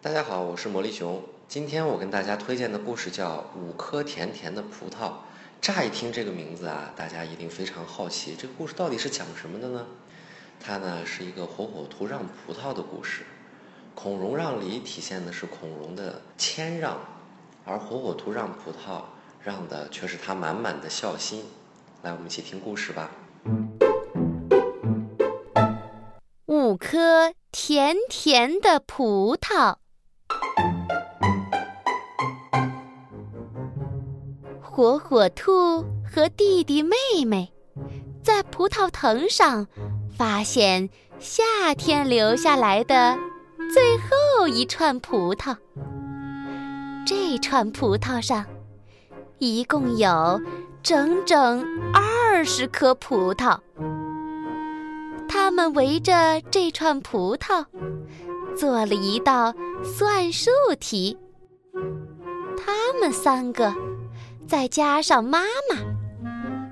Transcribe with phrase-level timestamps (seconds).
[0.00, 1.20] 大家好，我是魔力熊。
[1.48, 5.08] 今天我跟大家推荐的故事叫《五颗甜甜的葡萄》。
[5.60, 9.86] 乍一听这个名字啊，大家一定非常好奇，这个故事到底是讲什么的呢？
[10.60, 13.24] 它呢是一个火火兔让葡萄的故事。
[13.96, 17.00] 孔融让梨体现的是孔融的谦让，
[17.64, 19.02] 而火火兔让葡萄
[19.42, 21.44] 让的却是他满满的孝心。
[22.02, 23.10] 来，我们一起听故事吧。
[26.46, 29.78] 五颗甜甜的葡萄。
[34.78, 36.94] 火火兔和弟弟妹
[37.26, 37.52] 妹
[38.22, 39.66] 在葡萄藤上
[40.16, 43.18] 发现夏天留下来的
[43.74, 45.56] 最后一串葡萄。
[47.04, 48.46] 这串葡萄上
[49.38, 50.40] 一共有
[50.80, 53.58] 整整二十颗葡萄。
[55.28, 57.66] 他们围着这串葡萄
[58.56, 61.18] 做了一道算术题。
[62.56, 63.87] 他们三个。
[64.48, 65.76] 再加上妈妈，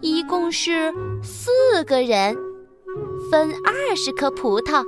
[0.00, 0.90] 一共是
[1.22, 2.34] 四个人，
[3.30, 4.82] 分二十颗葡萄，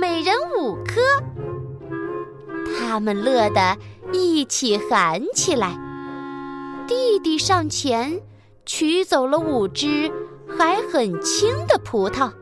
[0.00, 1.00] 每人五颗。
[2.76, 3.76] 他们乐得
[4.12, 5.78] 一起喊起来。
[6.88, 8.20] 弟弟上前
[8.66, 10.10] 取走了五只
[10.58, 12.32] 还很轻的葡萄。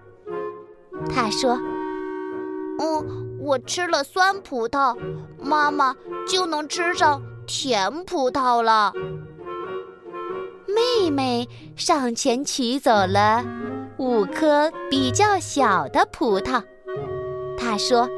[1.14, 1.60] 他说
[2.80, 4.96] ：“嗯，我吃了酸葡萄，
[5.38, 5.94] 妈妈
[6.26, 8.94] 就能吃上甜葡萄了。”
[10.68, 13.42] 妹妹上前取走了
[13.96, 16.62] 五颗比较小的葡萄，
[17.58, 18.08] 她说：“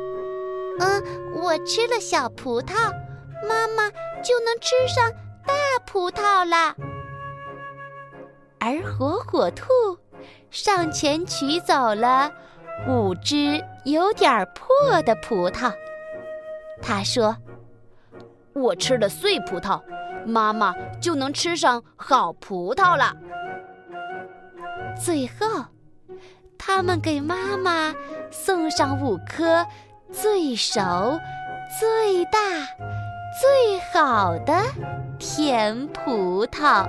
[0.80, 1.02] 嗯，
[1.40, 2.74] 我吃了小葡萄，
[3.48, 3.88] 妈妈
[4.22, 5.10] 就能吃上
[5.46, 5.54] 大
[5.86, 6.74] 葡萄了。”
[8.58, 9.66] 而火火兔
[10.50, 12.30] 上前取走了
[12.88, 15.72] 五只有点破的葡萄，
[16.82, 17.36] 他说
[18.52, 19.80] ：“我吃了碎葡萄。”
[20.26, 23.16] 妈妈就能吃上好葡萄了。
[24.96, 25.64] 最后，
[26.58, 27.94] 他们给妈妈
[28.30, 29.66] 送上五颗
[30.10, 31.18] 最熟、
[31.78, 32.38] 最大、
[33.40, 34.52] 最好的
[35.18, 36.88] 甜葡萄。